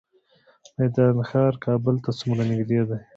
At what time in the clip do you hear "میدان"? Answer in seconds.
0.77-1.15